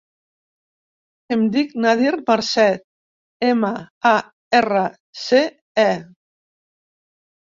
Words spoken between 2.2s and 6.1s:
Marce: ema, a, erra, ce, e.